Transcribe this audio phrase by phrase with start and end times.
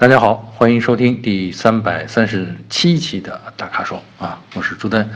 [0.00, 5.06] 大家好，欢迎收听第三百三十七期的大咖说啊，我是朱丹。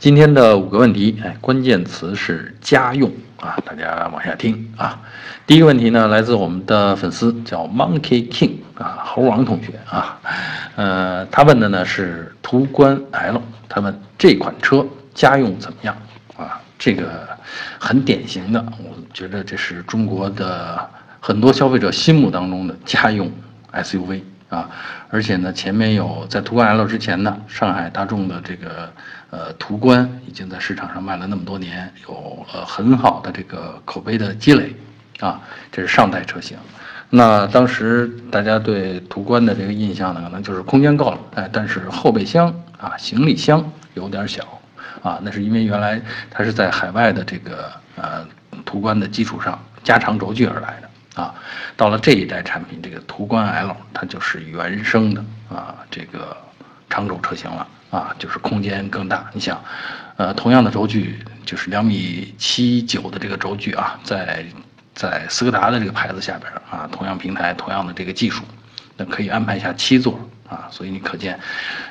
[0.00, 3.08] 今天的五个问题，哎，关键词是家用
[3.40, 5.00] 啊，大家往下听啊。
[5.46, 10.18] 第一个问题呢，来自我们的粉丝叫 Monkey King 啊，猴王同学啊，
[10.74, 14.84] 呃，他问的呢是途观 L，他问这款车
[15.14, 15.96] 家用怎么样
[16.36, 16.60] 啊？
[16.80, 17.28] 这个
[17.78, 20.90] 很典型的，我觉得这是中国的
[21.20, 23.30] 很多消费者心目当中的家用
[23.72, 24.20] SUV。
[24.52, 24.68] 啊，
[25.08, 28.92] 而且呢，前面有在途观 L 之前呢，上海大众的这个
[29.30, 34.76] 呃途观已经在市场上卖了那么多年，有呃很好的这个口碑的积累，
[35.20, 36.58] 啊，这是上代车型。
[37.08, 44.60] 那当时大家对途观的这个印象呢，可能就是空间够了，哎，但是后备箱啊、行李箱有点小，
[45.02, 45.98] 啊，那是因为原来
[46.30, 48.26] 它是在海外的这个呃
[48.66, 50.81] 途观的基础上加长轴距而来。
[51.14, 51.34] 啊，
[51.76, 56.36] 到了这一代产品，这个途观 L 它就是原生的啊，这个
[56.88, 59.28] 长轴车型了啊，就是空间更大。
[59.34, 59.62] 你想，
[60.16, 64.46] 呃，同样的轴距就是两米七九的这个轴距啊，在
[64.94, 68.42] 在斯柯达的这个牌子下边啊，同样平台，同样的这个技术，
[68.96, 71.38] 那可以安排下七座啊，所以你可见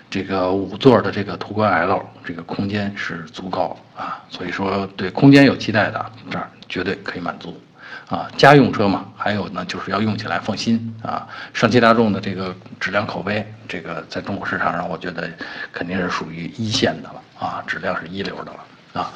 [0.10, 7.62] 这个五座的这个途观 L 这个空间是足够啊，所以说对空间有期待的，这儿绝对可以满足。
[8.12, 11.26] 啊，家用车嘛，还有呢，就是要用起来放心啊。
[11.54, 15.30] 上汽大众的这个质量口碑，这个在中国市场上，我觉得
[15.72, 19.14] 肯定是属于一线的了啊，质量是一流的了啊。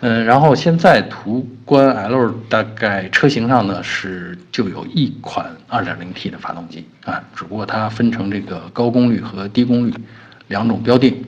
[0.00, 9.92] 嗯，然后现在途观 L 大概车型上呢是就有一款 2.0T 的发动机啊，只不过它分成这个高功率和低功率
[10.48, 11.22] 两种标定。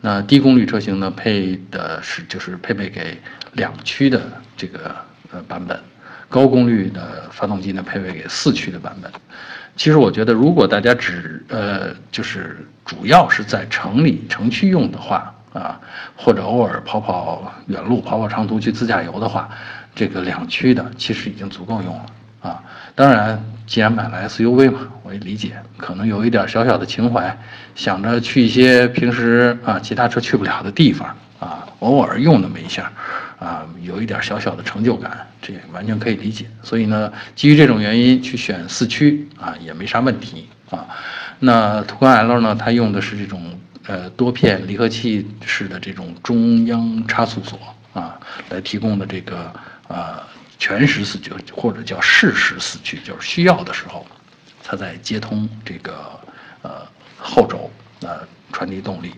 [0.00, 3.20] 那低功率车型呢配的是就是配备给
[3.54, 4.22] 两驱的
[4.56, 4.94] 这个
[5.32, 5.76] 呃版本。
[6.32, 9.12] 高功率的发动机呢，配备给四驱的版本。
[9.76, 15.78] 其实我觉得，如果大家只呃，就是主要是在城里城区用的话啊，
[16.16, 19.46] 或者偶尔跑跑远路、跑跑长途去自驾游的话，
[19.94, 22.06] 这个两驱的其实已经足够用了
[22.50, 22.62] 啊。
[22.94, 27.38] 当然，既然买了 SUV 嘛，我也理解，可能有一点小小的情怀，
[27.74, 32.90] 想着去一些平时啊其他车去不了的地方啊，偶尔用那么一下。
[33.42, 36.46] 啊，有一点小小的成就感，这也完全可以理解。
[36.62, 40.86] 所以呢，基于这种原因去选四驱啊，也没啥问题啊。
[41.40, 43.58] 那途观 L 呢，它用的是这种
[43.88, 47.58] 呃多片离合器式的这种中央差速锁
[47.92, 48.16] 啊，
[48.48, 49.52] 来提供的这个
[49.88, 50.22] 呃
[50.60, 54.06] 全时四驱或者叫适时四驱，就是需要的时候，
[54.62, 56.20] 它在接通这个
[56.62, 56.86] 呃
[57.18, 57.68] 后轴
[58.02, 58.24] 呃。
[58.52, 59.12] 传递动力，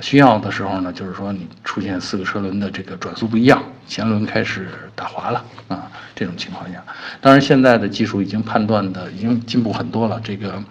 [0.00, 6.84] 需要的时候呢，就是说你出现四个车轮的这个转速不一样，前轮开始打滑了啊，这种情况下，
[7.20, 10.62] 当然现在的技术已经判断的已经进步很多了，这个，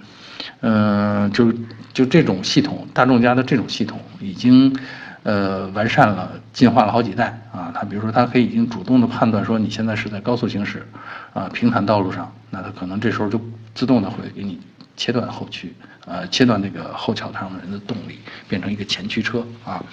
[0.62, 1.52] 嗯，就
[1.92, 4.74] 就这种系统，大众家的这种系统已经
[5.24, 10.88] 呃完善了，进化了好几代啊，它比如说它可以已经主动的判断说你现在是在高速行驶
[11.34, 13.42] 啊平坦道路上，那它可能这时候就
[13.74, 14.62] 自动的会给你。
[14.96, 15.74] 切断后驱，
[16.06, 19.84] 呃，切断那个后桥上的人的动力，变成一个前驱车啊。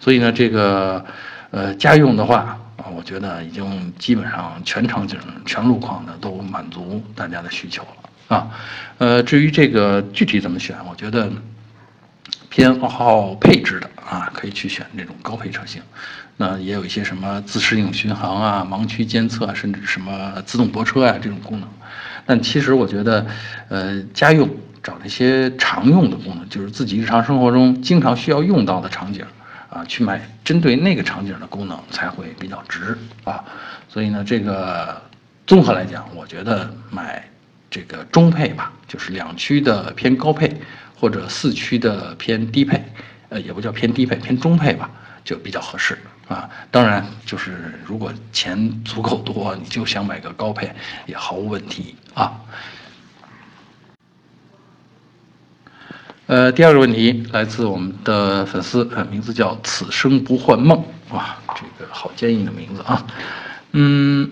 [0.00, 1.04] 所以呢，这个
[1.50, 8.50] 呃家用的话啊，我觉得已经基本上全场景、全路况的都满足大家的需求了啊。
[8.98, 11.30] 呃，至于这个具体怎么选，我觉得
[12.48, 15.80] 偏好配置的啊，可以去选这种高配车型。
[16.38, 21.68] 那也有一些什么自适应巡航啊、盲区监测，甚至什么自动泊车啊这种功能。
[22.26, 23.26] 但其实我觉得，
[23.68, 24.48] 呃，家用
[24.82, 29.24] 找那些常用的功能，就是自己日常生活中经常需要用到的场景，
[29.70, 33.44] 啊，去买针对那个场景的功能才会比较值啊。
[33.88, 35.00] 所以呢，这个
[35.46, 37.22] 综合来讲，我觉得买
[37.70, 40.60] 这个中配吧，就是两驱的偏高配，
[40.98, 42.82] 或者四驱的偏低配，
[43.28, 44.90] 呃，也不叫偏低配，偏中配吧，
[45.24, 45.96] 就比较合适。
[46.28, 50.72] 啊，当然，就是如果钱足够多，你就想买个高配
[51.04, 52.32] 也毫无问题啊。
[56.26, 63.04] 呃，第二个问题来自我们的粉丝，呃，名字叫“此生不换梦”，哇，这个好坚硬的名字啊。
[63.72, 64.30] 嗯，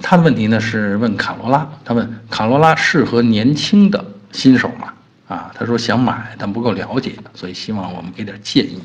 [0.00, 4.02] 他的问题呢是问卡罗拉，他问卡罗拉适合年轻的
[4.32, 4.92] 新手吗？
[5.28, 8.80] 啊，他说想买但不够了解，所以希望我们给点建议。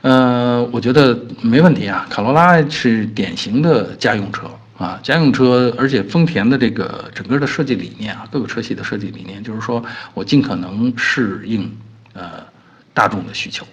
[0.00, 2.06] 呃，我觉得没问题啊。
[2.08, 9.82] 卡罗拉是典型的家用车啊，家用车，而且丰田的这个整个的设计理念啊，各个车系的设计理念就是说
[10.12, 11.74] 我尽可能适应
[12.12, 12.44] 呃
[12.92, 13.66] 大众的需求，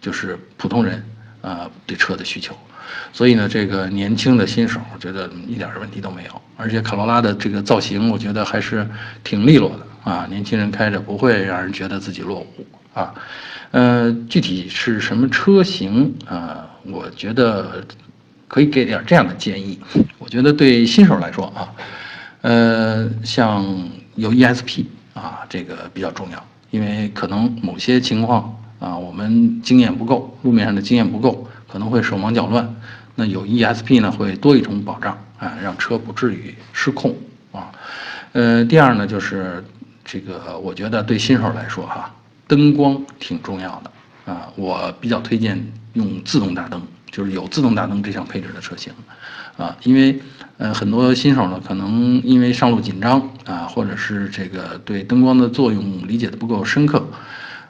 [0.00, 1.02] 就是普通人
[1.40, 2.54] 啊对车的需求。
[3.12, 6.42] 所以呢，这个年轻的新手，觉得一点问题都没有。
[6.58, 8.86] 而且卡罗拉的这个造型，我觉得还是
[9.24, 13.14] 挺利落的啊，年轻人开着不会让人觉得自己落伍啊。
[13.70, 16.68] 呃，具体是什么车型啊？
[16.84, 17.82] 我觉得
[18.52, 19.80] 可以给点这样的建议。
[20.18, 21.72] 我觉得对新手来说啊，
[22.42, 23.64] 呃，像
[24.14, 24.84] 有 ESP
[25.14, 32.76] 啊，这个比较重要，因为可能某些情况啊，我们经验不够，路面上的经验不够，可能会手忙脚乱。
[33.14, 37.16] 那有 ESP 呢，会多一重保障啊，让车不至于失控
[37.52, 37.72] 啊。
[38.32, 39.64] 呃，第二呢，就是
[40.04, 42.14] 这个，我觉得对新手来说哈。
[42.46, 45.58] 灯光挺重要的啊，我比较推荐
[45.94, 46.82] 用自动大灯，
[47.12, 48.92] 就是有自动大灯这项配置的车型，
[49.56, 50.18] 啊，因为
[50.56, 57.06] 呃很多新手呢可能因为上路紧张啊，或者是这个对灯光的作用理解的不够深刻，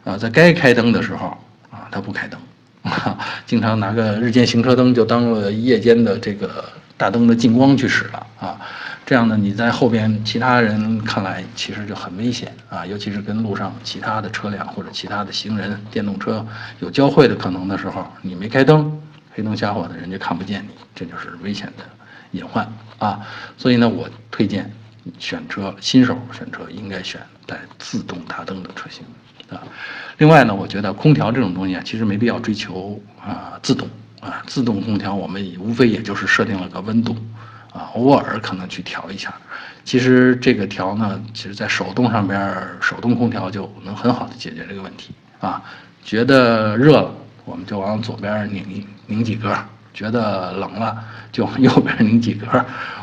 [0.04, 1.36] 啊，在该开灯的时候
[1.70, 2.40] 啊他不开灯，
[3.44, 6.64] 经常拿个日间行车灯就当了夜间的这个
[6.96, 8.56] 大灯的近光去使了啊。
[9.04, 16.46] 这样呢，你在后边其他人看来其实就很危险啊，尤其是跟路上其他的车辆或者其他的行人、电动车
[16.78, 18.96] 有交汇的可能的时候，你没开灯，
[19.34, 21.84] 黑灯瞎火的，人家看不见你，这就是危险的
[22.32, 23.20] 隐患啊。
[23.56, 24.70] 所以呢，我推荐
[25.18, 29.04] 选车，新手选车应该选带自动大灯的车型
[29.50, 29.62] 啊。
[30.18, 33.88] 另外呢，我觉得空调这种东西啊，其实没必要追求啊自动
[34.20, 37.16] 啊，自动空调我们无非也就是设定了个温度。
[37.72, 39.32] 啊，偶尔可能去调一下，
[39.82, 45.62] 其实这个调呢，其实在手动上边，手动空调就能很好的解决这个问题啊。
[46.04, 47.14] 觉得热了，
[47.44, 49.48] 我们就往左边拧一拧几格；
[49.92, 52.46] 觉得冷了，就往 右边拧几格，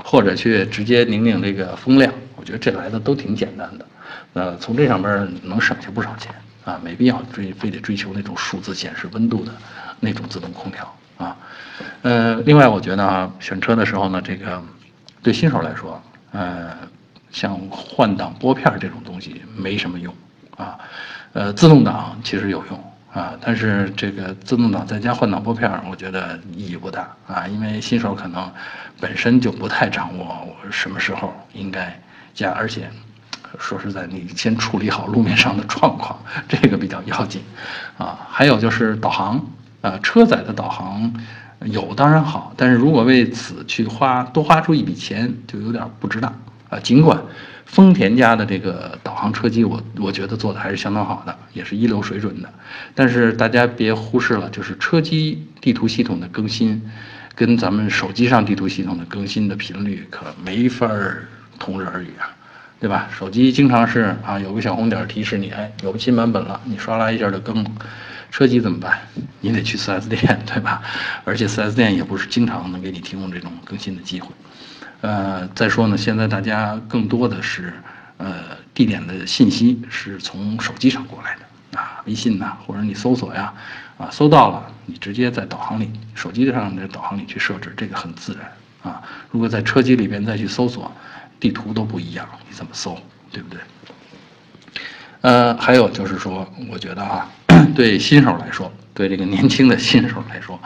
[0.04, 2.14] 或者去直接拧拧这个风量。
[2.36, 3.86] 我觉得这来的都挺简单的，
[4.34, 6.34] 呃，从这上边能省下不少钱
[6.64, 9.52] 啊，没必要追非得追求那种数字显示温度的
[10.00, 10.96] 那种自动空调。
[11.18, 11.36] 啊，
[12.02, 14.64] 呃，另外我觉得啊，选车的时候呢，这个
[15.22, 16.02] 对新手来说，
[16.32, 16.72] 呃，
[17.30, 20.16] 像换挡拨片这种东西没什么用
[20.56, 20.80] 啊，
[21.34, 28.52] 呃，自动挡其实有用啊，但是这个自动挡再加换挡拨片，我觉得意义不大啊，因为新手可能
[29.00, 32.00] 本身就不太掌握我什么时候应该
[32.34, 32.90] 加，而且
[33.58, 36.18] 说实在，你先处理好路面上的状况，
[36.48, 37.42] 这个比较要紧
[37.98, 39.44] 啊，还有就是导航。
[39.82, 41.10] 啊，车载的导航
[41.64, 46.38] 有当然好，但是如果为此去花多花出一笔钱，就有点不值当
[46.69, 46.80] 啊。
[46.80, 47.21] 尽管
[47.66, 52.50] 丰田家的这个导航车机，我我觉得做的还是相当好的，也是一流水准的。
[52.95, 56.81] 但是大家别忽视了，就是车机地图系统的更新，
[57.36, 61.27] 跟咱们手机上地图系统的更新的频率可没法儿
[61.60, 62.33] 同日而语啊，
[62.80, 63.07] 对吧？
[63.12, 67.71] 手机经常是啊，有个小红点提示你，哎，有个新版本了，你刷啦一下就更了。
[68.31, 69.00] 车机怎么办？
[69.42, 70.81] 你得去 4S 店，对吧？
[71.24, 74.27] 而且 4S 店也不是经常能给你提供这种更新的机会。
[75.01, 77.74] 呃，再说呢，现在大家更多的是，
[78.18, 83.54] 呃，地点的信息是从手机上过来的啊，微信呐，或者你搜索呀，
[83.98, 89.01] 啊，搜到了，你直接在导航里，手机上的导航里去设置，这个很自然啊。
[89.31, 90.92] 如果在车机里边再去搜索，
[91.40, 92.98] 地图都不一样，你怎么搜，
[93.31, 93.60] 对不对？
[95.22, 97.30] 呃，还有就是说，我觉得啊。
[97.75, 100.57] 对新手来说，对这个年轻的新手来说，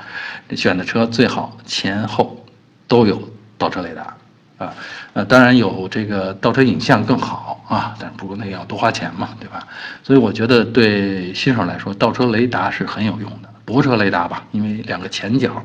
[0.55, 2.45] 选的车最好前后
[2.87, 4.15] 都有倒车雷达
[4.57, 4.73] 啊，
[5.13, 9.67] 呃，当然有这个倒车影像更好啊，但不过那要多花钱嘛，对吧？
[10.03, 15.63] 所以我觉得对新手来说，倒车雷达是很有用的，泊车雷达吧，因为两个前角，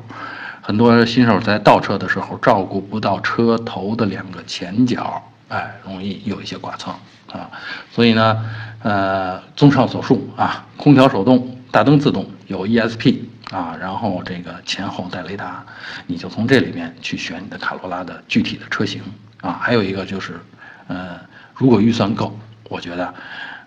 [0.61, 6.93] 很多新手在倒车的时候照顾不到车头的两个前角，哎，容易有一些剐蹭
[7.31, 7.49] 啊，
[7.91, 8.45] 所以呢。
[8.81, 13.17] 呃，综上所述啊，空调手动，大灯自动，有 ESP
[13.51, 15.65] 啊，然后这个前后带雷达，
[16.05, 19.01] 你就从这里面去选你的卡罗拉的具体的车型
[19.41, 19.59] 啊。
[19.59, 20.39] 还有一个就是，
[20.87, 21.19] 呃，
[21.55, 23.13] 如果预算够，我觉得，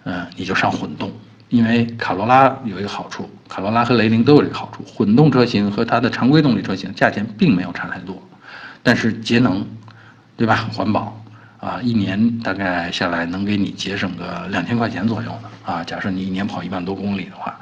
[0.04, 1.10] 呃，你就上混动，
[1.48, 8.22] 因为卡罗拉有一个好处，卡罗拉和雷凌都有这个好处，混动车型和它的常规动力车型价钱并没有差太多，
[8.82, 9.66] 但是节能，
[10.36, 10.68] 对吧？
[10.72, 11.21] 环保。
[11.62, 15.84] 啊，一年大概下来能给你节省个两千块钱左右的啊。
[15.84, 17.56] 假设你一年跑一万多公里的话，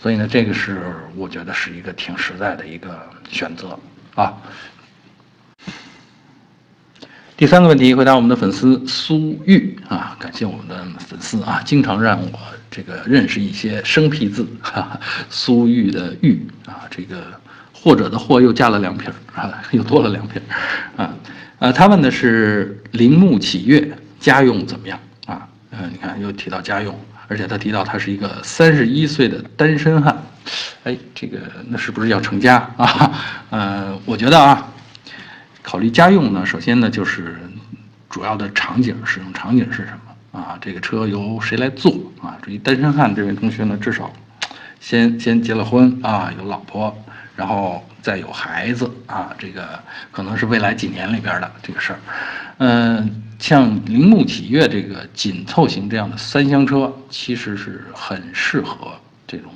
[0.00, 3.78] 所以呢，这个是我觉得是一个挺实在的一个选择
[4.14, 4.32] 啊。
[7.36, 12.38] 第三个问题，回答我们的粉丝苏玉啊，感谢我们的粉丝啊，经常让我
[12.70, 14.98] 这个认识一些生僻字哈。
[15.28, 17.38] 苏玉的玉啊，这个
[17.74, 21.14] 或者的或又加了两撇儿啊，又多了两撇儿啊。
[21.64, 23.90] 呃，他问的是铃木启悦
[24.20, 25.48] 家用怎么样啊？
[25.70, 26.94] 呃，你看又提到家用，
[27.26, 30.14] 而且他提到他是一个三十一岁的单身汉，
[30.82, 31.38] 哎，这个
[31.70, 33.10] 那是不是要成家 啊？
[33.48, 34.68] 呃，我觉得啊，
[35.62, 37.34] 考虑家用呢，首先呢就是
[38.10, 42.36] 主要的场景使用场景是什么啊，这个车由谁来做啊？
[42.42, 44.12] 至于单身汉这位同学呢，至少
[44.80, 46.94] 先先结了婚啊，有老婆，
[47.34, 49.66] 然后再有孩子啊，这个
[50.12, 51.98] 可能是未来几年里边的这个事儿。
[52.58, 58.92] 嗯，像铃木启悦这个紧凑型这样的三厢车，其实是很适合
[59.26, 59.50] 这种，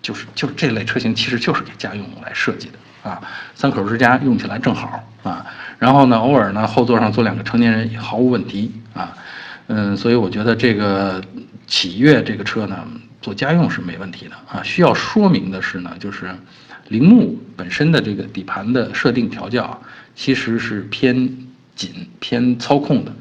[0.00, 3.10] 就是就这类车型，其实就是给家用来设计的。
[3.10, 3.20] 啊，
[3.56, 5.44] 三口之家用起来正好啊，
[5.80, 9.12] 然后呢，偶尔呢后座上坐两个成年人也毫无问题啊，
[9.66, 11.20] 嗯，所以我觉得这个
[11.66, 12.86] 启悦这个车呢，
[13.20, 14.62] 做家用是没问题的啊。
[14.62, 16.34] 需要说明的是呢，就是
[16.88, 19.80] 铃木本身的这个底盘的设定调教
[20.14, 21.14] 其实是偏
[21.74, 23.12] 紧、偏操控的，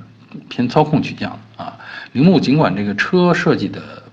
[0.50, 1.78] 偏操控取向啊。
[2.12, 4.04] 铃木尽管这个车设计的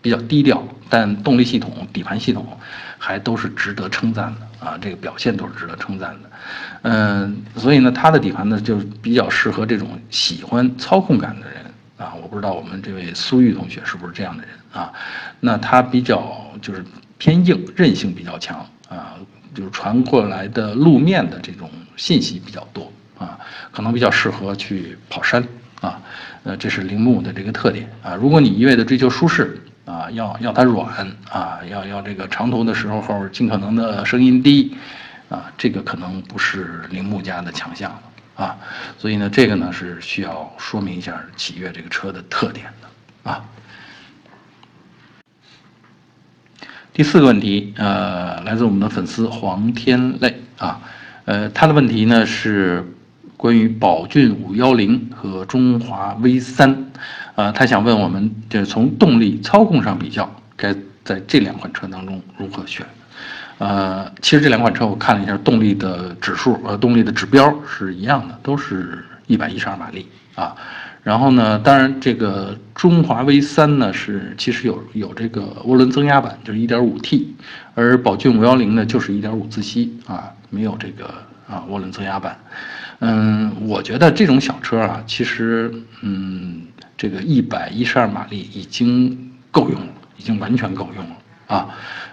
[0.00, 2.46] 比较低调，但动力系统、底盘系统
[2.98, 4.40] 还都是值得称赞的。
[4.64, 6.30] 啊，这个表现都是值得称赞的，
[6.84, 11.58] 嗯，所以呢，它的底盘呢就比较适合这种喜欢操控感的人
[11.98, 12.14] 啊。
[12.14, 14.90] 我不知道我们这位苏玉同学是不是这样的人啊？
[15.40, 16.82] 那它比较就是
[17.18, 19.14] 偏硬，韧性比较强啊，
[19.54, 23.38] 就是传过来的路面的这种信息比较多啊，
[23.72, 25.42] 可能比较适合去跑山
[25.80, 26.00] 啊。
[26.42, 28.14] 呃，这是铃木的这个特点啊。
[28.14, 34.76] 如果你一味的追求舒适，啊，要要它软啊，要要这个长途的时候后尽可能的声音低，
[35.30, 37.98] 啊，这个可能不是铃木家的强项
[38.36, 38.58] 啊，
[38.98, 43.42] 所以呢，这个呢是需要说明一下启悦这个车的特点的啊。
[46.94, 50.80] 第四个问题，呃，来自我们的粉丝黄天泪啊，
[51.24, 52.86] 呃，他的问题呢是
[53.36, 56.86] 关于宝骏五幺零和中华 V 三。
[57.34, 60.72] 呃，他想问我们，就是从动力操控上比较，该
[61.04, 62.86] 在这两款车当中如何选？
[63.58, 70.54] 呃，其实这两款车我看了一下，动力的指数，呃，动力的指标是一样的，都是一百一十二马力啊。
[71.04, 77.36] 然后呢，当然这个中华 V 三呢是其实有有这个涡轮增压版，就是一点五 T，
[77.76, 81.04] 而宝骏五幺零呢就是一点五自吸啊，没有这个
[81.48, 82.36] 啊涡轮增压版。
[82.98, 86.62] 嗯，我觉得这种小车啊，其实嗯。
[86.96, 91.16] 这个一百一十二马力已经够用了，已经完全够用了
[91.48, 91.68] 啊，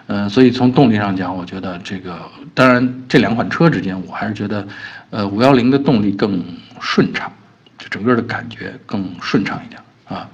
[0.07, 2.19] 嗯，所以从动力上讲，我觉得这个
[2.55, 4.67] 当然这两款车之间，我还是觉得，
[5.11, 6.43] 呃，五幺零的动力更
[6.79, 7.31] 顺畅，
[7.81, 10.29] 就整个的感觉更顺畅一点啊，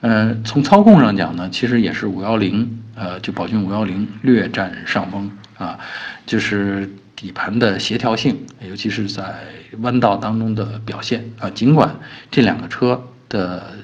[0.00, 5.78] 嗯，从操控上讲呢，其实也是五幺零，呃，就宝骏五幺零略占上风啊，
[6.24, 9.34] 就是底盘的协调性，尤其是在
[9.80, 11.22] 弯道当中的表现。
[11.38, 11.94] 啊，尽管
[12.30, 13.74] 这两个车的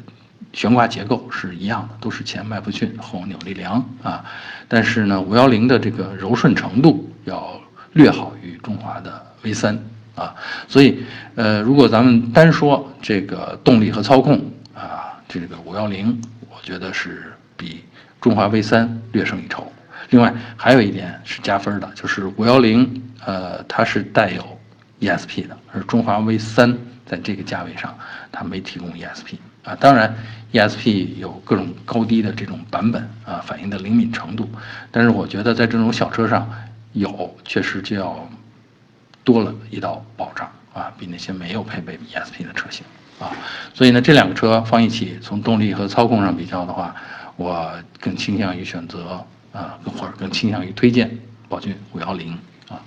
[0.54, 4.24] 悬挂结构是一样的，都是前麦弗逊后扭力梁啊，
[4.68, 7.60] 但是呢，五幺零的这个柔顺程度要
[7.92, 9.78] 略好于中华的 V 三
[10.14, 10.34] 啊，
[10.68, 11.02] 所以
[11.34, 14.38] 呃，如果咱们单说这个动力和操控
[14.74, 17.84] 啊，这个五幺零我觉得是比
[18.20, 19.70] 中华 V 三略胜一筹。
[20.10, 24.58] 另外还有一点是加分的，就是五幺零呃它是带有
[25.00, 26.76] ESP 的，而中华 V 三
[27.06, 27.96] 在这个价位上
[28.30, 29.36] 它没提供 ESP。
[29.64, 30.12] 啊，当然
[30.52, 34.50] ，ESP 有各种高低的这种版本啊，反映的灵敏程度。
[34.90, 36.50] 但是我觉得在这种小车上
[36.94, 38.28] 有，确实就要
[39.24, 42.84] 多了一道保障啊，比那些没有配备 ESP 的车型
[43.18, 43.30] 啊。
[43.74, 46.94] 所以呢，这两个车放一起，从动力和操控上比较的话，
[47.36, 52.38] 我更倾向于选择啊，或者更倾向于推荐宝骏五幺零
[52.68, 52.80] 啊。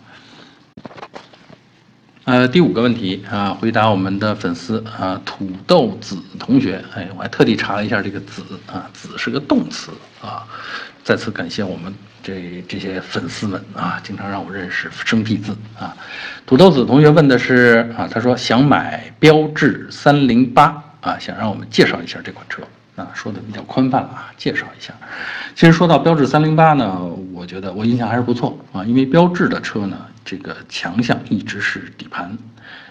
[2.26, 10.44] 呃，第五个问题啊，回答我们的粉丝啊，土豆子同学，哎，我还特地查了一下这个“子”啊，“子”是个动词啊。
[11.04, 11.94] 再次感谢我们
[12.26, 15.96] 这这些粉丝们啊，经常让我认识生僻字啊。
[16.48, 22.64] 土豆子同学问的是啊，他说想买标致三零八啊，想让我们介绍一下这款车
[22.96, 24.92] 啊，说的比较宽泛了啊，介绍一下。
[25.54, 27.00] 其实说到标致三零八呢，
[27.32, 29.96] 我觉得我印象还是不错啊，因为标致的车呢。
[30.28, 32.36] 这个强项一直是底盘，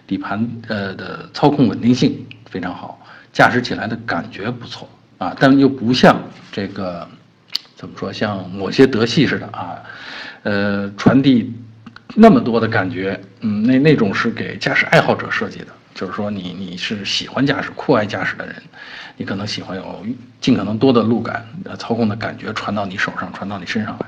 [0.07, 2.97] 底盘呃的操控稳定性非常好，
[3.33, 4.89] 驾驶起来的感觉不错
[5.19, 6.17] 啊，但又不像
[6.53, 7.09] 这个
[7.85, 9.77] 怎么说，像某些德系似的啊，
[10.43, 11.53] 呃，传递
[12.15, 18.55] 那么多的感觉，嗯，那那种是给驾驶爱好者设计的，就是说你你是喜欢驾驶、酷爱驾驶的人，
[19.19, 20.07] 你可能喜欢有
[20.41, 21.47] 尽可能多的路感，
[21.79, 24.07] 操控的感觉传到你手上，传到你身上来。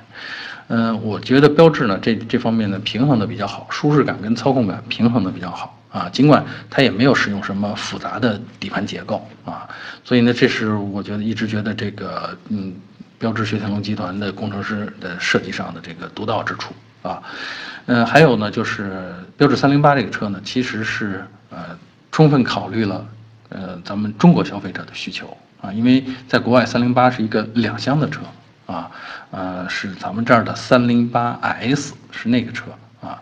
[0.68, 6.08] 嗯，我觉得标致呢，这这方面呢平衡的比较好，舒适感跟操控感平衡的比较好啊。
[6.08, 9.68] 尽管它也没有使用什么复杂的底盘结构啊，
[10.02, 12.74] 所以呢，这是我觉得一直觉得这个嗯，
[13.18, 17.22] 标致雪铁龙集团的工程师的设计上的这个独到之处啊。
[17.86, 21.78] 嗯，还有呢，就是标致三零八这个车呢，其实是呃
[22.10, 23.06] 充分考虑了
[23.48, 28.20] 呃咱们中国消费者的需求啊，因为在国外三零八是一个两厢的车
[28.66, 28.90] 啊，
[29.30, 32.64] 呃是咱们这儿的三零八 S 是那个车
[33.00, 33.20] 啊，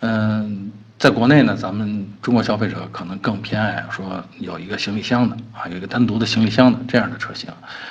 [0.00, 0.72] 嗯。
[0.98, 7.50] 在国内呢，咱们中国消费者可能更偏爱说有一个行李箱的啊，有一个单独的行李箱的这样的车型。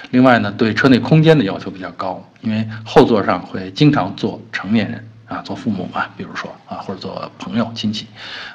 [0.09, 8.07] 另外呢，对车内空间的要求比较高，因为后座上会经常坐成年人啊，坐父母嘛，比如说啊，或者坐朋友亲戚，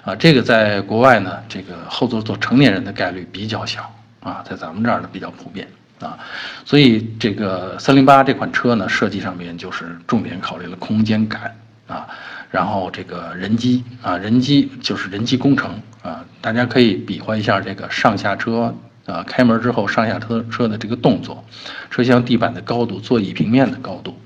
[0.04, 3.88] 啊，这个在国外呢，这个后座坐成年人的概率比较小
[4.21, 5.69] 啊，在咱们这儿呢比较普遍
[6.00, 6.19] 啊，
[6.64, 11.54] 所以这个三零八这款车呢，设计上面就是重点考虑了空间感
[11.87, 12.09] 啊。
[12.50, 15.71] 然后这个人机啊，人机就是人机工程
[16.02, 18.75] 啊，大家可以比划一下这个上下车
[19.07, 21.45] 啊，开门之后上下车车的这个动作，
[21.90, 24.19] 车厢地板的高度，座椅平面的高度，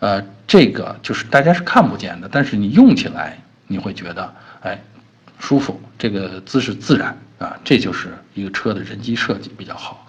[0.00, 4.82] 呃，这个就是大家是看不见的，但是你用起来你会觉得哎
[5.38, 10.06] 舒服，这个姿势自然啊，这就是一个车的人机设计比较好。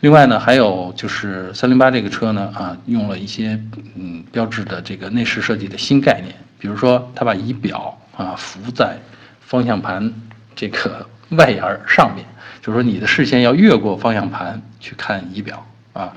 [0.00, 3.58] 另外呢，还有就是三零八这个车呢啊，用了一些
[3.94, 6.34] 嗯标志的这个内饰设计的新概念。
[6.58, 8.96] 比如说，它把仪表啊浮在
[9.40, 10.12] 方向盘
[10.54, 12.24] 这个外沿上面，
[12.62, 16.12] 就是说你的视线要越过方向盘去看仪表啊，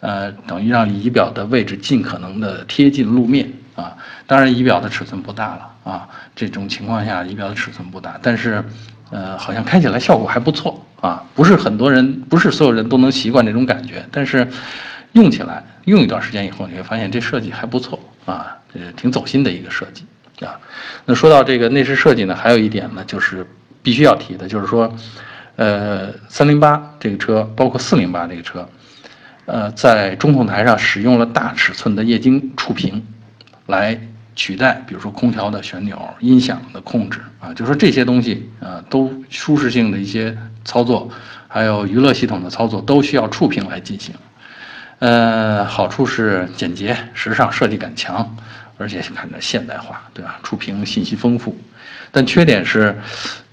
[0.00, 3.96] 呃，等于让仪表的位置尽可能的贴近路面啊。
[4.26, 8.64] 当然，仪表的尺寸不大了啊，这种情况下仪表的尺寸不大，但是
[9.10, 11.24] 呃，好像开起来效果还不错啊。
[11.34, 14.48] 不是很多人，不是所有人都能习惯这种感觉，但是
[15.12, 18.56] 用起来用一段时间以后，你会发现这设计还不错啊。
[18.74, 20.04] 呃，挺走心的一个设计
[20.44, 20.60] 啊。
[21.06, 23.46] 那说到这个内饰设计呢，还有一点呢，就是
[23.82, 24.94] 必须要提的，就是说，
[25.56, 28.68] 呃，三零八这个车，包括四零八这个车，
[29.46, 33.06] 呃，在中控台上使用了大尺寸的液晶触屏，
[33.66, 33.98] 来
[34.34, 41.08] 取代，比如说空调的旋钮、音响的控制啊，就说这些东西啊，都舒适性的一些操作，
[41.46, 44.14] 还有娱乐系统的操作，都需要触屏来进行。
[44.98, 48.36] 呃，好处是简洁、时尚、设计感强。
[48.76, 50.40] 而且看着现代化，对吧？
[50.42, 51.56] 触屏信息丰富，
[52.10, 52.94] 但缺点是，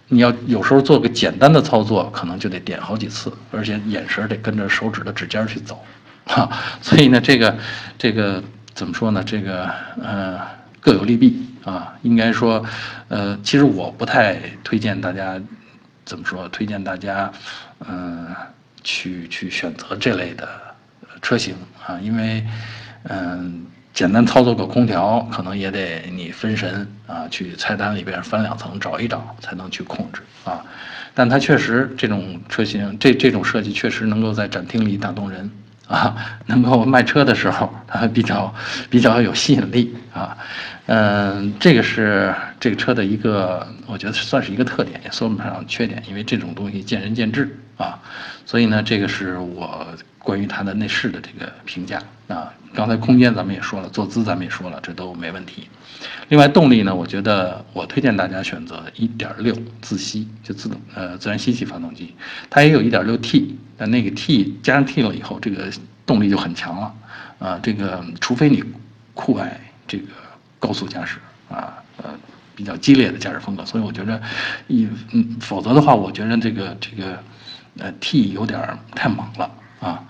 [0.08, 5.84] 你要有时候做个简单的操作，可能就得点好几次，而且眼神得跟着手指的指尖去走，
[6.26, 6.50] 哈。
[6.82, 7.58] 所以呢，这个
[7.98, 9.24] 这个怎么说呢？
[9.24, 9.70] 这个
[10.02, 10.40] 呃
[10.80, 11.94] 各有利弊啊。
[12.02, 12.66] 应该说，
[13.08, 15.40] 呃，其实我不太推荐大家
[16.04, 16.48] 怎么说？
[16.50, 17.32] 推荐大家
[17.88, 18.28] 嗯
[18.84, 20.50] 去去选择这类的
[21.22, 21.56] 车型
[21.86, 22.44] 啊，因为
[23.04, 23.68] 嗯。
[23.94, 30.64] 简单操作个空调，可能也得你分神啊，去菜单里边翻两层找一找，才能去控制啊。
[31.14, 35.52] 但它确实这种车型，这这种设计确实能够在展厅里打动人
[35.88, 38.54] 啊，能够卖车的时候，它比较
[38.90, 40.38] 比较有吸引力啊。
[40.88, 48.00] 嗯，这个是这个车的一个，我觉得算是一个特点，也算不上缺点，因为这种东西见仁见智啊。
[48.46, 49.88] 所以呢，这个是我。
[50.24, 55.68] 关于它的内饰的这个评价啊，刚才空间咱们也说了，坐姿咱们也说了，这都没问题。
[56.30, 62.14] 另外动力呢，我觉得我推荐大家选择1.6自吸，就自动呃自然吸气发动机，
[62.52, 65.72] 它也有 1.6T，但那个 T 加上 T 了以后，这个
[66.06, 66.94] 动力就很强了
[67.40, 67.60] 啊。
[67.64, 68.64] 这个除非你
[69.16, 70.06] 酷爱这个
[70.60, 71.18] 高速驾驶
[71.50, 72.12] 啊，呃
[72.56, 74.22] 比较激烈的驾驶风格，所以我觉得
[74.68, 77.18] 一嗯，否则的话，我觉得这个这个
[77.80, 79.52] 呃 T 有点太猛了。
[79.82, 80.04] 啊，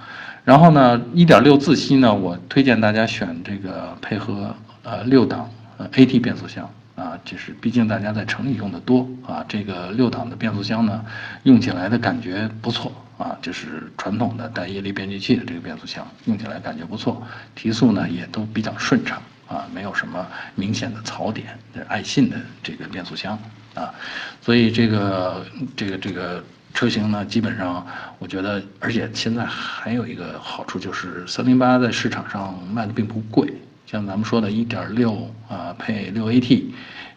[0.44, 11.06] 然后呢，一点六自吸呢，我推荐大家选这个配合呃六档呃 AT 变速箱啊，就是毕竟大家在城里用的多啊，这个六档的变速箱呢，
[11.44, 23.40] 用起来的感觉不错啊，就是传统的带液力变矩器的这个变速箱，用起来感觉不错，提速呢也都比较顺畅啊，没有什么明显的槽点，爱信的这个变速箱
[23.74, 23.94] 啊，
[24.42, 25.46] 所以这个
[25.78, 26.44] 这个这个。
[26.74, 27.86] 车型呢，基本上
[28.20, 33.54] 我觉得，而且现在还有一个好处就是，三零八在市场上卖的并不贵。
[33.86, 36.64] 像咱们说的1.6啊配 6AT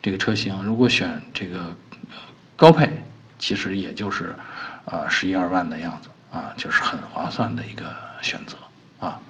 [0.02, 1.72] 这个车型，如果选这个
[2.56, 2.90] 高配，
[3.38, 4.34] 其实也就是
[4.84, 7.84] 啊十一二万的样子啊，就是很划算的一个
[8.22, 8.56] 选择
[8.98, 9.20] 啊。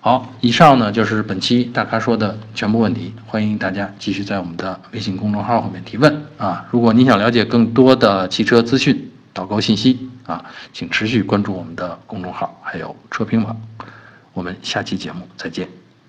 [0.00, 6.66] 好，以上呢就是本期大咖说的全部问题，欢迎大家继续在我们的微信公众号后面提问啊。
[6.70, 13.54] 如果你想了解更多的汽车资讯，导购信息啊，请持续关注我们的公众号，还有车评网。
[14.32, 15.85] 我们下期节目再见。